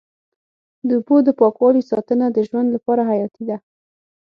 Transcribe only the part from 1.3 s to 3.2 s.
پاکوالي ساتنه د ژوند لپاره